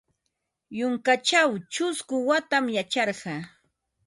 [0.77, 3.35] Yunkaćhaw ćhusku watam yacharqa.